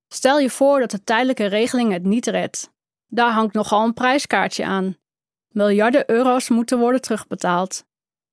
Stel 0.07 0.39
je 0.39 0.49
voor 0.49 0.79
dat 0.79 0.91
de 0.91 1.03
tijdelijke 1.03 1.45
regeling 1.45 1.91
het 1.91 2.03
niet 2.03 2.27
redt. 2.27 2.71
Daar 3.07 3.31
hangt 3.31 3.53
nogal 3.53 3.85
een 3.85 3.93
prijskaartje 3.93 4.65
aan. 4.65 4.99
Miljarden 5.51 6.09
euro's 6.09 6.49
moeten 6.49 6.79
worden 6.79 7.01
terugbetaald. 7.01 7.83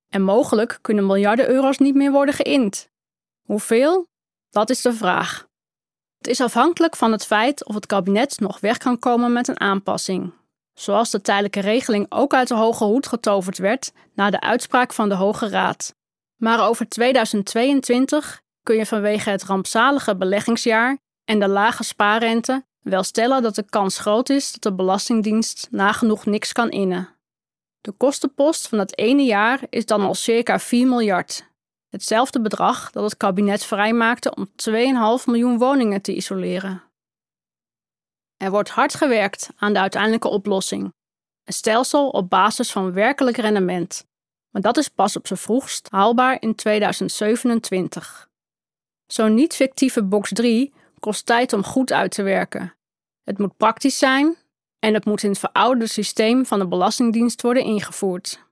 En 0.09 0.23
mogelijk 0.23 0.79
kunnen 0.81 1.07
miljarden 1.07 1.49
euro's 1.49 1.79
niet 1.79 1.95
meer 1.95 2.13
worden 2.13 2.35
geïnd. 2.35 2.89
Hoeveel? 3.43 4.09
Dat 4.51 4.71
is 4.71 4.83
de 4.83 4.93
vraag. 4.93 5.47
Het 6.19 6.27
is 6.27 6.41
afhankelijk 6.41 6.97
van 6.97 7.13
het 7.13 7.27
feit 7.27 7.65
of 7.65 7.75
het 7.75 7.87
kabinet 7.87 8.41
nog 8.41 8.61
weg 8.61 8.79
kan 8.79 8.99
komen 8.99 9.33
met 9.33 9.49
een 9.49 9.61
aanpassing. 9.61 10.33
Zoals 10.75 11.11
de 11.11 11.21
tijdelijke 11.21 11.61
regeling 11.61 12.07
ook 12.09 12.35
uit 12.35 12.49
de 12.49 12.55
hoge 12.55 12.85
hoed 12.85 13.07
getoverd 13.07 13.59
werd 13.59 13.93
na 14.15 14.31
de 14.31 14.41
uitspraak 14.41 14.93
van 14.93 15.09
de 15.09 15.15
Hoge 15.15 15.49
Raad. 15.49 15.95
Maar 16.37 16.69
over 16.69 16.89
2022 16.89 18.43
kun 18.63 18.77
je 18.77 18.87
vanwege 18.87 19.31
het 19.31 19.45
rampzalige 19.45 20.17
beleggingsjaar 20.17 20.99
en 21.25 21.39
de 21.39 21.49
lage 21.49 21.85
spaarrente 21.85 22.67
wel 22.89 23.03
stellen 23.03 23.43
dat 23.43 23.55
de 23.55 23.65
kans 23.69 23.99
groot 23.99 24.29
is 24.29 24.53
dat 24.53 24.63
de 24.63 24.73
Belastingdienst 24.73 25.69
nagenoeg 25.71 26.27
niks 26.27 26.53
kan 26.53 26.71
innen. 26.71 27.09
De 27.81 27.93
kostenpost 27.93 28.69
van 28.69 28.79
het 28.79 28.99
ene 28.99 29.23
jaar 29.23 29.61
is 29.71 29.87
dan 29.87 30.01
al 30.01 30.15
circa 30.15 30.59
4 30.59 30.87
miljard. 30.89 31.47
Hetzelfde 31.89 32.41
bedrag 32.41 32.91
dat 32.91 33.05
het 33.05 33.17
kabinet 33.17 33.65
vrijmaakte 33.65 34.35
om 34.35 34.49
2,5 34.49 35.25
miljoen 35.25 35.59
woningen 35.59 36.03
te 36.03 36.15
isoleren. 36.15 36.83
Er 38.37 38.51
wordt 38.51 38.69
hard 38.69 38.95
gewerkt 38.95 39.51
aan 39.57 39.73
de 39.73 39.79
uiteindelijke 39.79 40.29
oplossing. 40.29 40.95
Een 41.45 41.53
stelsel 41.53 42.09
op 42.09 42.31
basis 42.31 42.73
van 42.73 42.93
werkelijk 42.93 43.37
rendement. 43.37 44.07
Maar 44.51 44.63
dat 44.63 44.77
is 44.77 44.89
pas 44.89 45.17
op 45.17 45.27
zijn 45.27 45.39
vroegst 45.39 45.89
haalbaar 45.91 46.37
in 46.41 46.55
2027. 46.55 48.29
Zo'n 49.07 49.35
niet-fictieve 49.35 50.05
box 50.05 50.31
3 50.33 50.73
kost 50.99 51.27
tijd 51.27 51.53
om 51.53 51.65
goed 51.65 51.93
uit 51.93 52.11
te 52.11 52.23
werken. 52.23 52.78
Het 53.29 53.39
moet 53.39 53.57
praktisch 53.57 53.99
zijn 53.99 54.37
en 54.79 54.95
het 54.95 55.05
moet 55.05 55.23
in 55.23 55.31
het 55.31 55.39
verouderde 55.39 55.87
systeem 55.87 56.47
van 56.47 56.59
de 56.59 56.69
Belastingdienst 56.69 57.43
worden 57.43 57.63
ingevoerd. 57.63 58.47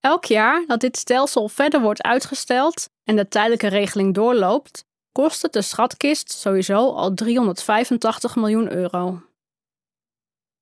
Elk 0.00 0.24
jaar 0.24 0.64
dat 0.66 0.80
dit 0.80 0.96
stelsel 0.96 1.48
verder 1.48 1.80
wordt 1.80 2.02
uitgesteld 2.02 2.88
en 3.02 3.16
de 3.16 3.28
tijdelijke 3.28 3.66
regeling 3.66 4.14
doorloopt, 4.14 4.84
kost 5.12 5.42
het 5.42 5.52
de 5.52 5.62
schatkist 5.62 6.32
sowieso 6.32 6.92
al 6.92 7.14
385 7.14 8.36
miljoen 8.36 8.72
euro. 8.72 9.22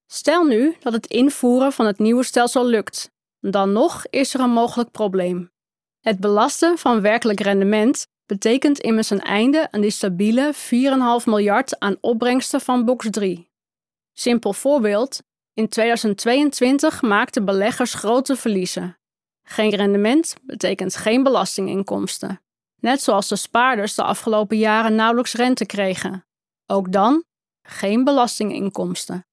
Stel 0.07 0.45
nu 0.45 0.77
dat 0.81 0.93
het 0.93 1.07
invoeren 1.07 1.73
van 1.73 1.87
het 1.87 1.99
nieuwe 1.99 2.23
stelsel 2.23 2.67
lukt, 2.67 3.11
dan 3.41 3.73
nog 3.73 4.07
is 4.11 4.35
er 4.35 4.41
een 4.41 4.51
mogelijk 4.51 4.91
probleem. 4.91 5.51
Het 6.01 6.21
belasten 6.21 6.79
van 6.79 7.01
werkelijk 7.01 7.41
rendement 7.41 8.07
betekent 8.27 8.79
immers 8.79 9.11
een 9.11 9.23
einde 9.23 9.71
aan 9.71 9.81
die 9.81 9.91
stabiele 9.91 10.53
4,5 10.55 11.25
miljard 11.25 11.79
aan 11.79 11.97
opbrengsten 12.01 12.61
van 12.61 12.85
box 12.85 13.11
3. 13.11 13.51
Simpel 14.13 14.53
voorbeeld: 14.53 15.23
in 15.55 15.69
2022 15.69 17.03
maakten 17.03 17.45
beleggers 17.45 17.95
grote 17.95 18.37
verliezen. 18.37 18.97
Geen 19.43 19.75
rendement 19.75 20.35
betekent 20.43 20.97
geen 20.97 21.23
belastinginkomsten. 21.23 22.41
Net 22.81 23.03
zoals 23.03 23.29
de 23.29 23.37
spaarders 23.37 23.95
de 23.95 24.03
afgelopen 24.03 24.59
jaren 24.59 24.95
nauwelijks 24.95 25.35
rente 25.35 25.67
kregen. 25.67 26.25
Ook 26.67 26.93
dan 26.93 27.25
geen 27.63 28.05
belastinginkomsten. 28.05 29.27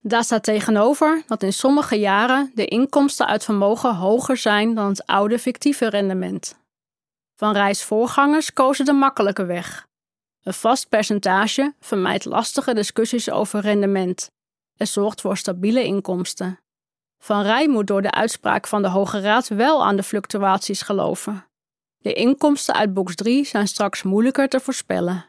Daar 0.00 0.24
staat 0.24 0.42
tegenover 0.42 1.22
dat 1.26 1.42
in 1.42 1.52
sommige 1.52 1.98
jaren 1.98 2.50
de 2.54 2.64
inkomsten 2.64 3.26
uit 3.26 3.44
vermogen 3.44 3.94
hoger 3.94 4.36
zijn 4.36 4.74
dan 4.74 4.88
het 4.88 5.06
oude 5.06 5.38
fictieve 5.38 5.88
rendement. 5.88 6.60
Van 7.34 7.52
reisvoorgangers 7.52 8.52
kozen 8.52 8.84
de 8.84 8.92
makkelijke 8.92 9.44
weg. 9.44 9.88
Een 10.42 10.54
vast 10.54 10.88
percentage 10.88 11.74
vermijdt 11.80 12.24
lastige 12.24 12.74
discussies 12.74 13.30
over 13.30 13.60
rendement 13.60 14.30
en 14.76 14.86
zorgt 14.86 15.20
voor 15.20 15.36
stabiele 15.36 15.84
inkomsten. 15.84 16.60
Van 17.18 17.42
Rij 17.42 17.68
moet 17.68 17.86
door 17.86 18.02
de 18.02 18.10
uitspraak 18.10 18.66
van 18.66 18.82
de 18.82 18.88
Hoge 18.88 19.20
Raad 19.20 19.48
wel 19.48 19.84
aan 19.84 19.96
de 19.96 20.02
fluctuaties 20.02 20.82
geloven. 20.82 21.46
De 21.98 22.12
inkomsten 22.12 22.74
uit 22.74 22.94
box 22.94 23.14
3 23.14 23.44
zijn 23.44 23.68
straks 23.68 24.02
moeilijker 24.02 24.48
te 24.48 24.60
voorspellen. 24.60 25.26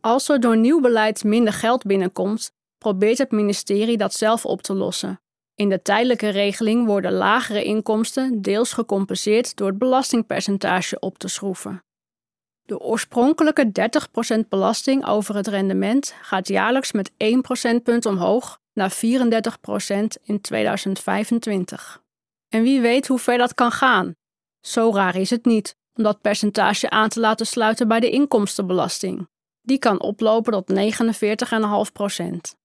Als 0.00 0.28
er 0.28 0.40
door 0.40 0.56
nieuw 0.56 0.80
beleid 0.80 1.24
minder 1.24 1.52
geld 1.52 1.84
binnenkomt, 1.84 2.52
probeert 2.78 3.18
het 3.18 3.30
ministerie 3.30 3.96
dat 3.96 4.14
zelf 4.14 4.46
op 4.46 4.62
te 4.62 4.74
lossen. 4.74 5.20
In 5.54 5.68
de 5.68 5.82
tijdelijke 5.82 6.28
regeling 6.28 6.86
worden 6.86 7.12
lagere 7.12 7.64
inkomsten 7.64 8.42
deels 8.42 8.72
gecompenseerd 8.72 9.56
door 9.56 9.68
het 9.68 9.78
belastingpercentage 9.78 10.98
op 10.98 11.18
te 11.18 11.28
schroeven. 11.28 11.82
De 12.64 12.78
oorspronkelijke 12.78 13.72
30% 14.44 14.48
belasting 14.48 15.06
over 15.06 15.34
het 15.34 15.46
rendement 15.46 16.14
gaat 16.22 16.48
jaarlijks 16.48 16.92
met 16.92 17.12
1 17.16 17.40
procentpunt 17.40 18.06
omhoog 18.06 18.58
naar 18.72 18.92
34% 18.92 18.98
in 20.22 20.40
2025. 20.40 22.02
En 22.48 22.62
wie 22.62 22.80
weet 22.80 23.06
hoe 23.06 23.18
ver 23.18 23.38
dat 23.38 23.54
kan 23.54 23.72
gaan. 23.72 24.14
Zo 24.60 24.92
raar 24.94 25.16
is 25.16 25.30
het 25.30 25.44
niet 25.44 25.76
om 25.94 26.02
dat 26.02 26.20
percentage 26.20 26.90
aan 26.90 27.08
te 27.08 27.20
laten 27.20 27.46
sluiten 27.46 27.88
bij 27.88 28.00
de 28.00 28.10
inkomstenbelasting. 28.10 29.28
Die 29.62 29.78
kan 29.78 30.00
oplopen 30.00 30.52
tot 30.52 30.72
49,5%. 32.54 32.60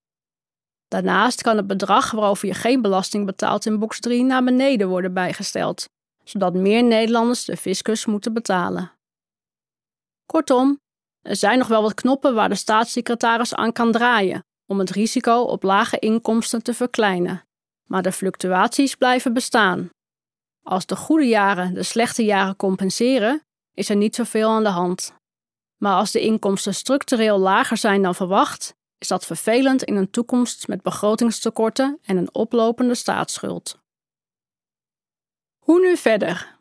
Daarnaast 0.87 1.41
kan 1.41 1.57
het 1.57 1.67
bedrag 1.67 2.11
waarover 2.11 2.47
je 2.47 2.53
geen 2.53 2.81
belasting 2.81 3.25
betaalt 3.25 3.65
in 3.65 3.79
box 3.79 3.99
3 3.99 4.23
naar 4.23 4.43
beneden 4.43 4.87
worden 4.87 5.13
bijgesteld, 5.13 5.89
zodat 6.23 6.53
meer 6.53 6.83
Nederlanders 6.83 7.45
de 7.45 7.57
fiscus 7.57 8.05
moeten 8.05 8.33
betalen. 8.33 8.96
Kortom, 10.27 10.79
er 11.21 11.35
zijn 11.35 11.57
nog 11.57 11.67
wel 11.67 11.81
wat 11.81 11.93
knoppen 11.93 12.35
waar 12.35 12.49
de 12.49 12.55
staatssecretaris 12.55 13.53
aan 13.53 13.71
kan 13.71 13.91
draaien 13.91 14.45
om 14.65 14.79
het 14.79 14.89
risico 14.89 15.41
op 15.41 15.63
lage 15.63 15.99
inkomsten 15.99 16.63
te 16.63 16.73
verkleinen, 16.73 17.43
maar 17.83 18.01
de 18.01 18.11
fluctuaties 18.11 18.95
blijven 18.95 19.33
bestaan. 19.33 19.89
Als 20.63 20.85
de 20.85 20.95
goede 20.95 21.25
jaren 21.25 21.73
de 21.73 21.83
slechte 21.83 22.23
jaren 22.23 22.55
compenseren, 22.55 23.41
is 23.73 23.89
er 23.89 23.95
niet 23.95 24.15
zoveel 24.15 24.49
aan 24.49 24.63
de 24.63 24.69
hand. 24.69 25.13
Maar 25.77 25.93
als 25.93 26.11
de 26.11 26.19
inkomsten 26.19 26.73
structureel 26.73 27.37
lager 27.37 27.77
zijn 27.77 28.01
dan 28.01 28.15
verwacht, 28.15 28.75
is 28.97 29.07
dat 29.07 29.25
vervelend 29.25 29.83
in 29.83 29.95
een 29.95 30.09
toekomst 30.09 30.67
met 30.67 30.81
begrotingstekorten 30.81 31.99
en 32.03 32.17
een 32.17 32.33
oplopende 32.33 32.95
staatsschuld. 32.95 33.79
Hoe 35.57 35.79
nu 35.79 35.97
verder? 35.97 36.56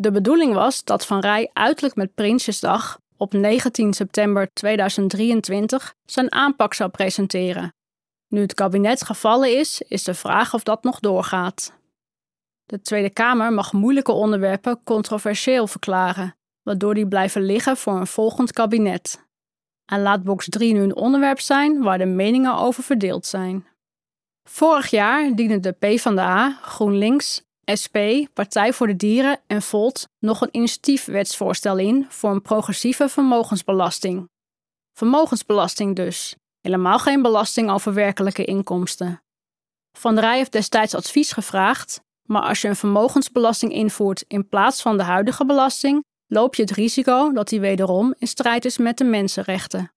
De 0.00 0.10
bedoeling 0.10 0.54
was 0.54 0.84
dat 0.84 1.06
Van 1.06 1.20
Rij 1.20 1.50
uiterlijk 1.52 1.94
met 1.94 2.14
Prinsjesdag 2.14 3.00
op 3.16 3.32
19 3.32 3.92
september 3.92 4.52
2023 4.52 5.94
zijn 6.04 6.32
aanpak 6.32 6.74
zou 6.74 6.90
presenteren. 6.90 7.74
Nu 8.28 8.40
het 8.40 8.54
kabinet 8.54 9.04
gevallen 9.04 9.58
is, 9.58 9.82
is 9.82 10.04
de 10.04 10.14
vraag 10.14 10.54
of 10.54 10.62
dat 10.62 10.82
nog 10.82 11.00
doorgaat. 11.00 11.72
De 12.64 12.80
Tweede 12.80 13.10
Kamer 13.10 13.52
mag 13.52 13.72
moeilijke 13.72 14.12
onderwerpen 14.12 14.82
controversieel 14.84 15.66
verklaren, 15.66 16.36
waardoor 16.62 16.94
die 16.94 17.08
blijven 17.08 17.42
liggen 17.42 17.76
voor 17.76 17.96
een 17.96 18.06
volgend 18.06 18.52
kabinet. 18.52 19.26
En 19.84 20.02
laat 20.02 20.22
box 20.22 20.48
3 20.48 20.72
nu 20.72 20.80
een 20.80 20.96
onderwerp 20.96 21.40
zijn 21.40 21.82
waar 21.82 21.98
de 21.98 22.06
meningen 22.06 22.56
over 22.56 22.82
verdeeld 22.82 23.26
zijn. 23.26 23.66
Vorig 24.48 24.90
jaar 24.90 25.34
dienden 25.34 25.62
de 25.62 25.72
PvdA, 25.72 26.58
GroenLinks 26.62 27.48
SP, 27.80 27.96
Partij 28.32 28.72
voor 28.72 28.86
de 28.86 28.96
Dieren 28.96 29.40
en 29.46 29.62
Volt 29.62 30.08
nog 30.18 30.40
een 30.40 30.48
initiatiefwetsvoorstel 30.52 31.78
in 31.78 32.06
voor 32.08 32.30
een 32.30 32.42
progressieve 32.42 33.08
vermogensbelasting. 33.08 34.28
Vermogensbelasting 34.92 35.96
dus, 35.96 36.36
helemaal 36.60 36.98
geen 36.98 37.22
belasting 37.22 37.70
over 37.70 37.94
werkelijke 37.94 38.44
inkomsten. 38.44 39.22
Van 39.98 40.14
der 40.14 40.24
Rij 40.24 40.36
heeft 40.36 40.52
destijds 40.52 40.94
advies 40.94 41.32
gevraagd, 41.32 42.00
maar 42.28 42.42
als 42.42 42.60
je 42.60 42.68
een 42.68 42.76
vermogensbelasting 42.76 43.72
invoert 43.72 44.24
in 44.28 44.48
plaats 44.48 44.82
van 44.82 44.96
de 44.96 45.02
huidige 45.02 45.46
belasting, 45.46 46.04
loop 46.26 46.54
je 46.54 46.62
het 46.62 46.70
risico 46.70 47.32
dat 47.32 47.48
die 47.48 47.60
wederom 47.60 48.14
in 48.18 48.26
strijd 48.26 48.64
is 48.64 48.78
met 48.78 48.98
de 48.98 49.04
mensenrechten. 49.04 49.92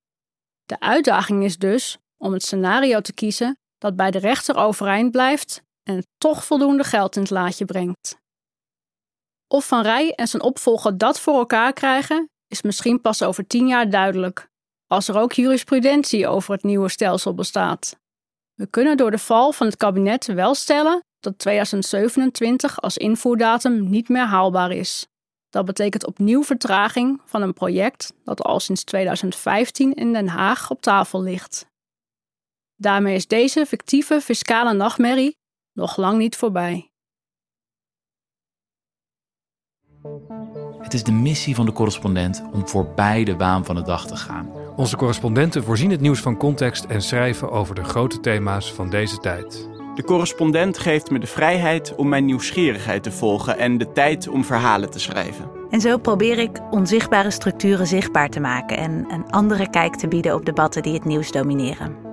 De 0.64 0.80
uitdaging 0.80 1.44
is 1.44 1.58
dus 1.58 1.98
om 2.18 2.34
het 2.34 2.44
scenario 2.44 3.02
te 3.02 3.14
kiezen 3.14 3.58
dat 3.78 3.96
bij 3.96 4.12
de 4.12 4.20
rechter 4.20 4.56
overeind 4.56 5.12
blijft 5.12 5.64
en 5.84 6.06
toch 6.18 6.46
voldoende 6.46 6.84
geld 6.84 7.16
in 7.16 7.22
het 7.22 7.32
laadje 7.32 7.66
brengt. 7.66 8.18
Of 9.48 9.68
Van 9.68 9.82
Rij 9.82 10.16
en 10.16 10.28
zijn 10.28 10.42
opvolger 10.44 10.98
dat 10.98 11.20
voor 11.20 11.38
elkaar 11.38 11.74
krijgen, 11.74 12.30
is 12.48 12.62
misschien 12.62 13.02
pas 13.02 13.22
over 13.22 13.48
tien 13.48 13.68
jaar 13.68 13.90
duidelijk, 13.90 14.48
als 14.88 15.08
er 15.08 15.18
ook 15.18 15.34
jurisprudentie 15.34 16.28
over 16.28 16.54
het 16.54 16.64
nieuwe 16.64 16.90
stelsel 16.90 17.34
bestaat. 17.34 17.96
We 18.54 18.68
kunnen 18.68 18.98
door 18.98 19.12
de 19.12 19.18
val 19.18 19.52
van 19.52 19.68
het 19.68 19.78
kabinet 19.78 20.26
wel 20.26 20.56
stellen 20.56 21.04
dat 21.20 21.38
2027 21.40 22.82
als 22.82 22.98
invoerdatum 22.98 23.90
niet 23.90 24.10
meer 24.10 24.26
haalbaar 24.26 24.72
is. 24.72 25.08
Dat 25.50 25.66
betekent 25.66 26.06
opnieuw 26.06 26.44
vertraging 26.44 27.22
van 27.26 27.42
een 27.42 27.54
project 27.54 28.14
dat 28.24 28.42
al 28.42 28.60
sinds 28.60 28.84
2015 28.84 29.94
in 29.94 30.14
Den 30.14 30.28
Haag 30.28 30.70
op 30.70 30.82
tafel 30.82 31.22
ligt. 31.22 31.66
Daarmee 32.76 33.16
is 33.16 33.28
deze 33.28 33.66
fictieve 33.66 34.22
fiscale 34.22 34.74
nachtmerrie 34.74 35.36
nog 35.74 35.98
lang 35.98 36.18
niet 36.18 36.36
voorbij. 36.36 36.92
Het 40.80 40.94
is 40.94 41.04
de 41.04 41.12
missie 41.12 41.56
van 41.56 41.66
de 41.66 41.72
correspondent 41.72 42.44
om 42.54 42.68
voorbij 42.68 43.24
de 43.24 43.38
waan 43.38 43.66
van 43.66 43.76
de 43.76 43.82
dag 43.82 44.08
te 44.08 44.16
gaan. 44.16 44.50
Onze 44.76 44.96
correspondenten 44.96 45.64
voorzien 45.64 45.92
het 45.92 46.02
nieuws 46.02 46.20
van 46.20 46.38
context 46.38 46.86
en 46.86 47.02
schrijven 47.02 47.52
over 47.52 47.76
de 47.76 47.84
grote 47.84 48.20
thema's 48.20 48.74
van 48.74 48.90
deze 48.90 49.18
tijd. 49.18 49.70
De 49.96 50.04
correspondent 50.04 50.78
geeft 50.78 51.12
me 51.12 51.20
de 51.20 51.28
vrijheid 51.28 51.96
om 51.96 52.10
mijn 52.10 52.26
nieuwsgierigheid 52.26 53.04
te 53.04 53.12
volgen 53.12 53.58
en 53.58 53.78
de 53.78 53.92
tijd 53.92 54.28
om 54.28 54.44
verhalen 54.44 54.92
te 54.92 55.00
schrijven. 55.00 55.52
En 55.70 55.82
zo 55.82 55.98
probeer 55.98 56.38
ik 56.38 56.60
onzichtbare 56.70 57.32
structuren 57.32 57.88
zichtbaar 57.88 58.30
te 58.30 58.40
maken 58.40 58.78
en 58.78 59.06
een 59.12 59.32
andere 59.32 59.70
kijk 59.70 59.96
te 59.96 60.08
bieden 60.08 60.34
op 60.36 60.46
debatten 60.46 60.84
die 60.84 60.94
het 60.94 61.06
nieuws 61.06 61.32
domineren. 61.32 62.13